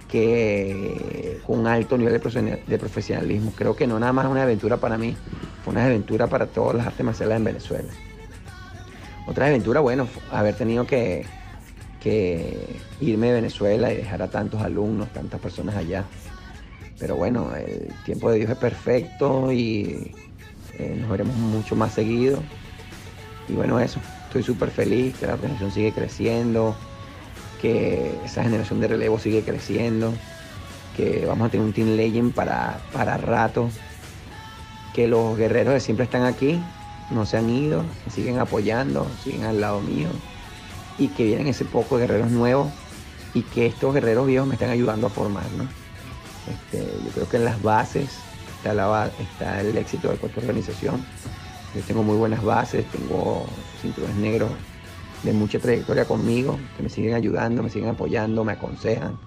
[0.09, 3.53] que con un alto nivel de profesionalismo.
[3.55, 5.15] Creo que no nada más una aventura para mí,
[5.69, 7.89] una aventura para todas las artes marciales en Venezuela.
[9.27, 11.25] Otra aventura, bueno, haber tenido que,
[12.01, 12.57] que
[12.99, 16.03] irme de Venezuela y dejar a tantos alumnos, tantas personas allá.
[16.99, 20.11] Pero bueno, el tiempo de Dios es perfecto y
[20.77, 22.41] eh, nos veremos mucho más seguido.
[23.47, 26.75] Y bueno, eso, estoy súper feliz que la organización sigue creciendo,
[27.61, 30.13] que esa generación de relevo sigue creciendo,
[30.95, 33.69] que vamos a tener un Team Legend para, para rato,
[34.93, 36.61] que los guerreros siempre están aquí,
[37.11, 40.09] no se han ido, siguen apoyando, siguen al lado mío
[40.97, 42.71] y que vienen ese poco de guerreros nuevos
[43.33, 45.67] y que estos guerreros viejos me están ayudando a formar, ¿no?
[46.49, 48.09] Este, yo creo que en las bases
[48.57, 51.05] está, la está el éxito de cualquier organización.
[51.75, 53.45] Yo tengo muy buenas bases, tengo
[53.81, 54.49] cinturones negros
[55.23, 59.19] de mucha trayectoria conmigo, que me siguen ayudando, me siguen apoyando, me aconsejan.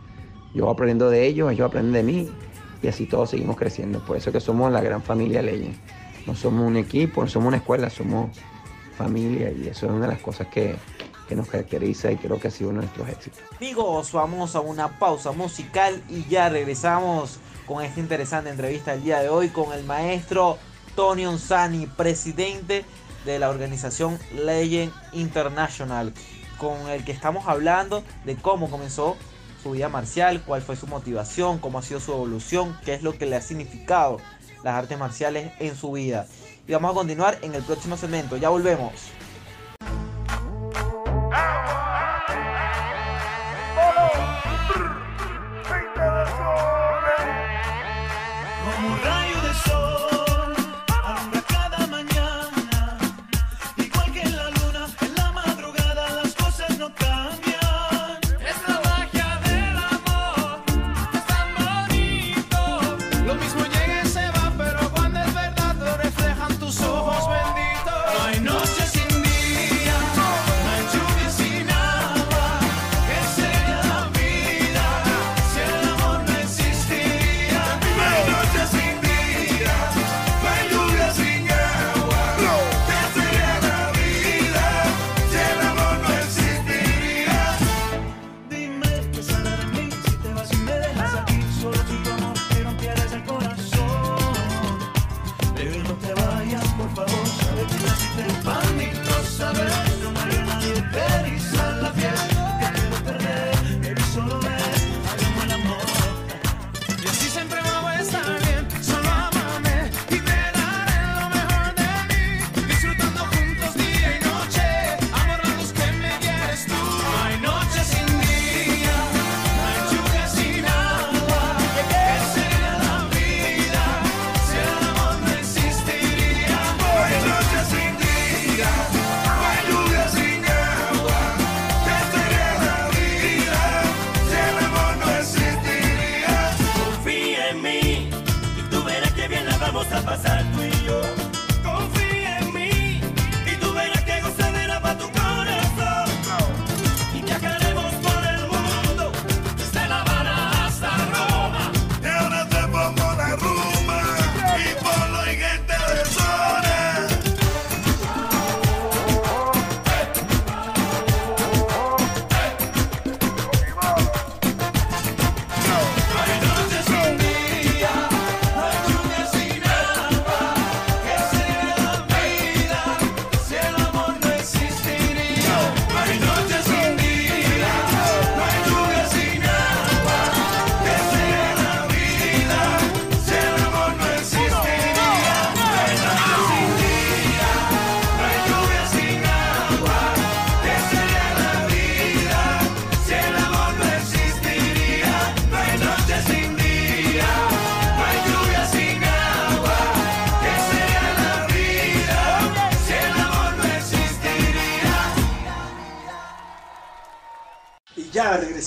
[0.55, 2.31] Yo aprendo de ellos, ellos aprenden de mí
[2.83, 4.05] y así todos seguimos creciendo.
[4.05, 5.77] Por eso que somos la gran familia Legend.
[6.27, 8.37] No somos un equipo, no somos una escuela, somos
[8.97, 10.77] familia y eso es una de las cosas que,
[11.29, 13.41] que nos caracteriza y creo que ha sido uno de nuestros éxitos.
[13.57, 19.21] Amigos, vamos a una pausa musical y ya regresamos con esta interesante entrevista del día
[19.21, 20.59] de hoy con el maestro
[20.95, 22.85] Tony Onsani, presidente
[23.25, 26.13] de la organización Legend International,
[26.59, 29.17] con el que estamos hablando de cómo comenzó
[29.63, 33.17] su vida marcial, cuál fue su motivación, cómo ha sido su evolución, qué es lo
[33.17, 34.19] que le ha significado
[34.65, 36.27] las artes marciales en su vida.
[36.67, 38.37] Y vamos a continuar en el próximo segmento.
[38.37, 38.93] Ya volvemos.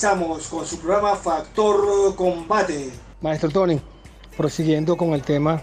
[0.00, 2.90] Regresamos con su programa Factor Combate.
[3.22, 3.80] Maestro Tony,
[4.36, 5.62] prosiguiendo con el tema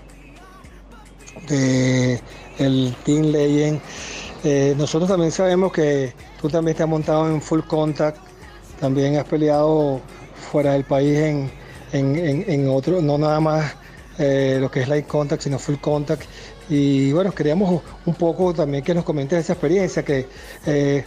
[1.48, 2.20] de
[2.58, 3.80] el Team Legend,
[4.44, 8.18] eh, nosotros también sabemos que tú también te has montado en full contact,
[8.80, 10.02] también has peleado
[10.52, 11.52] fuera del país en,
[11.92, 13.76] en, en- en otro, no nada más
[14.18, 16.24] eh, lo que es light contact, sino full contact.
[16.70, 20.28] Y bueno, queríamos un poco también que nos comentes esa experiencia, que
[20.66, 21.06] eh,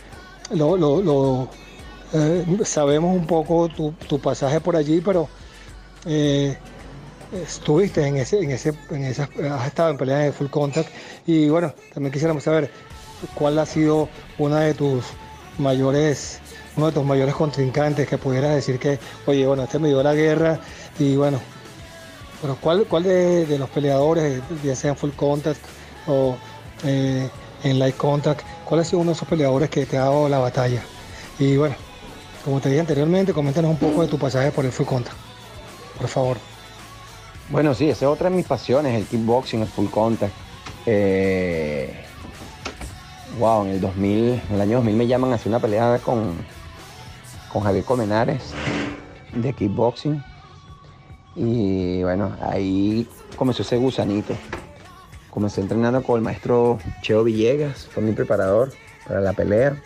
[0.53, 1.49] lo, lo- lo,
[2.12, 5.28] eh, sabemos un poco tu, tu pasaje por allí, pero
[6.04, 6.57] eh,
[7.32, 10.88] estuviste en ese, en ese, en esas, has estado en peleas de full contact
[11.26, 12.70] y bueno, también quisiéramos saber
[13.34, 15.04] cuál ha sido una de tus
[15.59, 16.40] mayores,
[16.76, 20.14] uno de tus mayores contrincantes que pudieras decir que, oye, bueno, este me dio la
[20.14, 20.61] guerra
[20.98, 21.40] y bueno,
[22.40, 25.61] pero cuál, cuál de, los peleadores, ya sea en full contact
[26.07, 26.36] o
[26.84, 27.28] eh,
[27.64, 30.38] en light contact, cuál ha sido uno de esos peleadores que te ha dado la
[30.38, 30.82] batalla?
[31.38, 31.74] Y bueno,
[32.47, 35.16] como te dije anteriormente, coméntanos un poco de tu pasaje por el full contact,
[35.99, 36.36] por favor.
[37.51, 40.32] Bueno, sí, esa es otra de mis pasiones, el kickboxing, el full contact.
[40.86, 41.92] Eh,
[43.40, 46.36] wow, en el 2000, en el año 2000 me llaman a hacer una pelea con,
[47.53, 48.55] con Javier Colmenares
[49.34, 50.22] de kickboxing.
[51.34, 54.34] Y bueno, ahí comenzó ese gusanito.
[55.30, 58.72] Comencé entrenando con el maestro Cheo Villegas, fue mi preparador
[59.05, 59.82] para la pelea.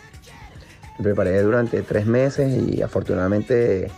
[1.01, 3.91] Preparé durante tres meses y afortunadamente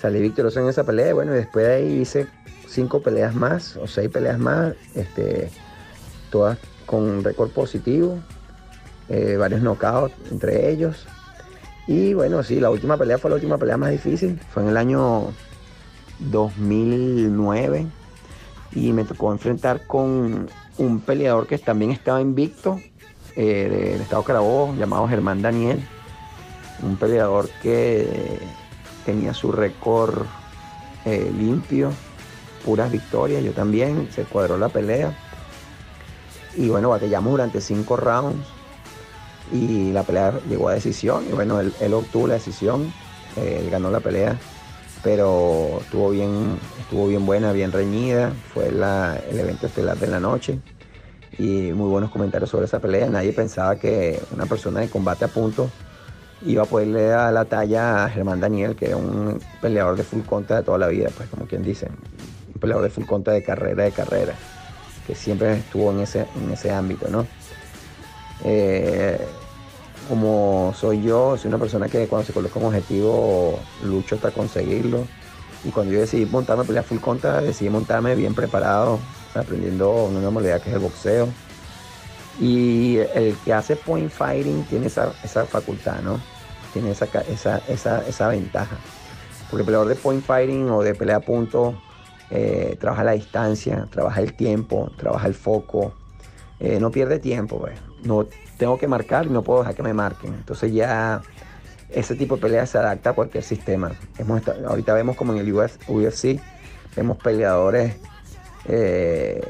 [0.00, 1.14] salí victorioso en esa pelea.
[1.14, 2.26] Bueno, y después de ahí hice
[2.68, 5.50] cinco peleas más o seis peleas más, este,
[6.30, 8.18] todas con récord positivo,
[9.08, 11.06] eh, varios knockouts entre ellos.
[11.86, 14.76] Y bueno, sí, la última pelea fue la última pelea más difícil, fue en el
[14.76, 15.32] año
[16.18, 17.86] 2009
[18.72, 20.48] y me tocó enfrentar con
[20.78, 22.80] un peleador que también estaba invicto
[23.36, 25.80] eh, del estado Carabobo, llamado Germán Daniel,
[26.82, 28.40] un peleador que
[29.04, 30.26] tenía su récord
[31.04, 31.92] eh, limpio,
[32.64, 35.16] puras victorias, yo también, se cuadró la pelea.
[36.56, 38.46] Y bueno, batallamos durante cinco rounds
[39.52, 41.24] y la pelea llegó a decisión.
[41.30, 42.92] Y bueno, él, obtuvo la decisión,
[43.36, 44.36] eh, él ganó la pelea,
[45.04, 48.32] pero estuvo bien, estuvo bien buena, bien reñida.
[48.52, 50.58] Fue el evento estelar de la noche
[51.38, 53.08] y muy buenos comentarios sobre esa pelea.
[53.08, 55.70] Nadie pensaba que una persona de combate a punto
[56.42, 60.22] iba a poderle dar la talla a Germán Daniel, que era un peleador de full
[60.22, 61.88] contra de toda la vida, pues como quien dice,
[62.54, 64.34] un peleador de full contra de carrera de carrera,
[65.06, 67.26] que siempre estuvo en ese, en ese ámbito, ¿no?
[68.44, 69.18] Eh,
[70.08, 75.06] como soy yo, soy una persona que cuando se coloca un objetivo lucho hasta conseguirlo.
[75.64, 79.00] Y cuando yo decidí montarme a pelear full contra, decidí montarme bien preparado,
[79.34, 81.28] aprendiendo una modalidad que es el boxeo.
[82.40, 86.20] Y el que hace point fighting tiene esa, esa facultad, ¿no?
[86.72, 88.76] Tiene esa, esa, esa, esa ventaja.
[89.50, 91.80] Porque el peleador de point fighting o de pelea a punto
[92.30, 95.94] eh, trabaja la distancia, trabaja el tiempo, trabaja el foco,
[96.60, 97.78] eh, no pierde tiempo, pues.
[98.02, 98.26] No
[98.58, 100.34] tengo que marcar y no puedo dejar que me marquen.
[100.34, 101.22] Entonces ya
[101.90, 103.92] ese tipo de pelea se adapta a cualquier sistema.
[104.18, 106.40] Hemos ahorita vemos como en el UFC,
[106.94, 107.96] vemos peleadores
[108.66, 109.40] eh,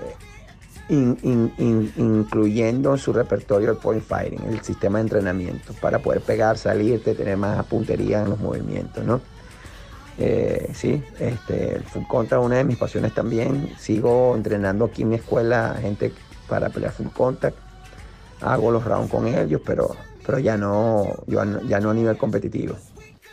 [0.88, 5.98] in- in- in- incluyendo en su repertorio el point fighting, el sistema de entrenamiento, para
[5.98, 9.20] poder pegar, salirte, tener más puntería en los movimientos, ¿no?
[10.18, 13.74] Eh, sí, este, el full contra es una de mis pasiones también.
[13.78, 16.12] Sigo entrenando aquí en mi escuela gente
[16.48, 17.56] para pelear full contact.
[18.40, 22.76] Hago los rounds con ellos, pero, pero ya no- ya no a nivel competitivo.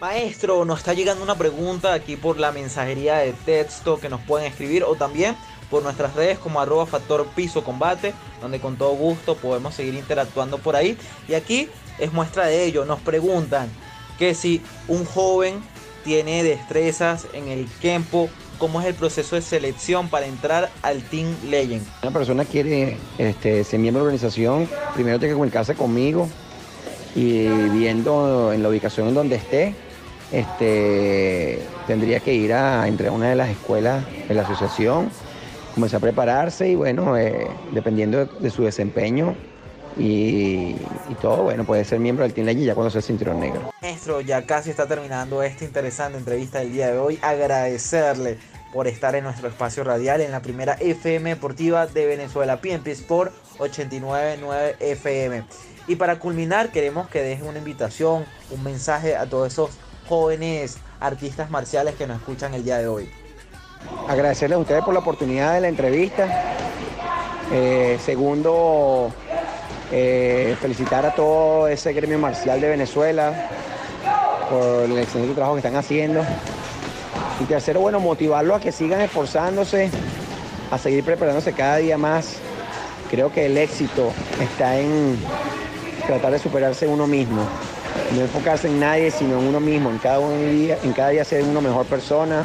[0.02, 4.48] Maestro, nos está llegando una pregunta aquí por la mensajería de texto que nos pueden
[4.52, 5.36] escribir o también
[5.74, 10.60] por nuestras redes como arroba factor piso combate, donde con todo gusto podemos seguir interactuando
[10.60, 10.96] por ahí.
[11.28, 11.68] Y aquí
[11.98, 12.86] es muestra de ello.
[12.86, 13.70] Nos preguntan
[14.20, 15.64] que si un joven
[16.04, 21.36] tiene destrezas en el campo, cómo es el proceso de selección para entrar al Team
[21.50, 21.84] Legend.
[22.04, 26.30] Una persona quiere este, ser miembro de la organización, primero tiene que comunicarse conmigo
[27.16, 29.74] y viendo en la ubicación en donde esté,
[30.32, 35.10] este, tendría que ir a a una de las escuelas de la asociación,
[35.74, 39.36] comenzar a prepararse y bueno, eh, dependiendo de, de su desempeño
[39.98, 40.76] y,
[41.10, 43.72] y todo, bueno, puede ser miembro del Team Legend ya cuando sea cinturón negro.
[43.82, 47.20] Maestro, ya casi está terminando esta interesante entrevista del día de hoy.
[47.22, 48.38] Agradecerle
[48.74, 53.32] por estar en nuestro espacio radial en la primera FM Deportiva de Venezuela, PNP Sport
[53.60, 55.44] 899 FM.
[55.88, 59.72] Y para culminar, queremos que deje una invitación, un mensaje a todos esos
[60.08, 63.10] jóvenes artistas marciales que nos escuchan el día de hoy.
[64.08, 66.28] Agradecerles a ustedes por la oportunidad de la entrevista.
[67.52, 69.12] Eh, segundo,
[69.92, 73.50] eh, felicitar a todo ese gremio marcial de Venezuela
[74.50, 76.26] por el excelente trabajo que están haciendo.
[77.40, 79.90] Y tercero, bueno, motivarlos a que sigan esforzándose,
[80.72, 82.38] a seguir preparándose cada día más.
[83.10, 84.12] Creo que el éxito
[84.42, 85.18] está en
[86.08, 87.44] tratar de superarse uno mismo.
[88.16, 91.44] No enfocarse en nadie, sino en uno mismo, en cada, día, en cada día ser
[91.44, 92.44] una mejor persona,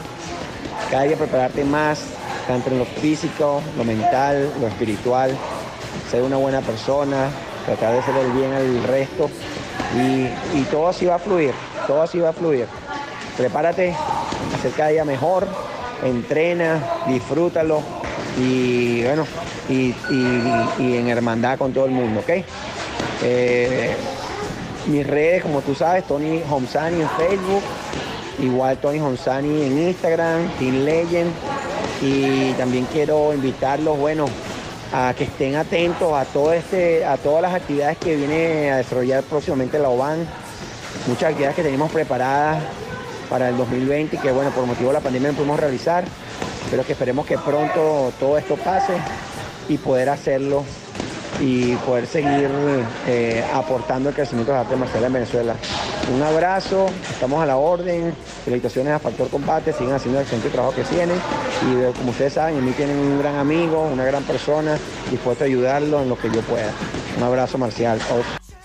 [0.90, 2.00] cada día prepararte más,
[2.46, 5.30] tanto en lo físico, lo mental, lo espiritual,
[6.10, 7.28] ser una buena persona,
[7.66, 9.28] tratar de hacer el bien al resto
[9.96, 11.52] y, y todo así va a fluir,
[11.86, 12.66] todo así va a fluir.
[13.36, 15.46] Prepárate a ser cada día mejor,
[16.02, 17.80] entrena, disfrútalo
[18.38, 19.26] y bueno,
[19.68, 22.30] y, y- y en hermandad con todo el mundo, ¿ok?
[23.24, 23.94] Eh,
[24.86, 27.62] mis redes, como tú sabes, Tony Homsani en Facebook,
[28.40, 31.30] igual Tony Homsani en Instagram, Team Legend.
[32.00, 34.26] Y también quiero invitarlos, bueno,
[34.92, 39.22] a que estén atentos a todo este, a todas las actividades que viene a desarrollar
[39.24, 40.26] próximamente la OBAN.
[41.06, 42.62] Muchas actividades que tenemos preparadas
[43.28, 46.04] para el 2020 y que bueno, por motivo de la pandemia no pudimos realizar,
[46.70, 48.94] pero que esperemos que pronto todo esto pase
[49.68, 50.64] y poder hacerlo
[51.40, 52.50] y poder seguir
[53.06, 55.54] eh, aportando el crecimiento de las artes marciales en Venezuela.
[56.14, 58.14] Un abrazo, estamos a la orden,
[58.44, 61.18] felicitaciones a Factor Combate, siguen haciendo el excelente trabajo que tienen
[61.62, 64.78] y como ustedes saben, en mí tienen un gran amigo, una gran persona,
[65.10, 66.72] dispuesto a ayudarlo en lo que yo pueda.
[67.16, 68.00] Un abrazo marcial.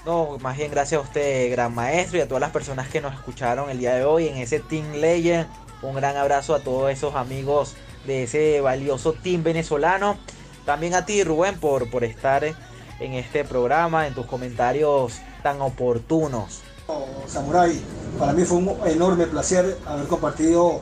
[0.05, 3.13] No, más bien gracias a usted, gran maestro, y a todas las personas que nos
[3.13, 5.47] escucharon el día de hoy en ese Team Legend.
[5.81, 10.17] Un gran abrazo a todos esos amigos de ese valioso team venezolano.
[10.65, 16.61] También a ti, Rubén, por, por estar en este programa, en tus comentarios tan oportunos.
[17.27, 17.79] Samurai,
[18.19, 20.81] para mí fue un enorme placer haber compartido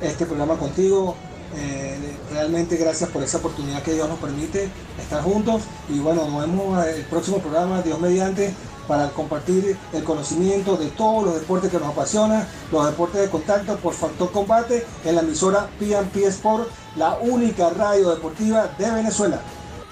[0.00, 1.16] este programa contigo.
[1.56, 1.96] Eh,
[2.30, 4.68] realmente gracias por esa oportunidad que Dios nos permite
[5.00, 5.62] estar juntos.
[5.88, 8.54] Y bueno, nos vemos en el próximo programa, Dios mediante,
[8.88, 13.76] para compartir el conocimiento de todos los deportes que nos apasionan, los deportes de contacto
[13.76, 19.40] por Factor Combate en la emisora PNP Sport, la única radio deportiva de Venezuela.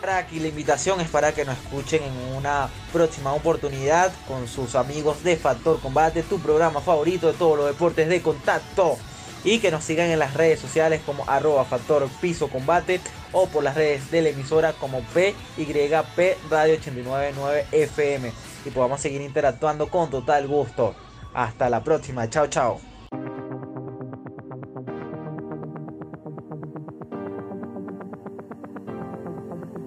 [0.09, 5.25] Aquí la invitación es para que nos escuchen en una próxima oportunidad con sus amigos
[5.25, 8.97] de Factor Combate, tu programa favorito de todos los deportes de contacto.
[9.43, 13.01] Y que nos sigan en las redes sociales como arroba factor piso combate
[13.33, 18.33] o por las redes de la emisora como PYP Radio 899 FM.
[18.67, 20.99] Y podamos seguir interactuando con total gusto.
[21.33, 22.29] Hasta la próxima.
[22.29, 22.96] Chao, chao.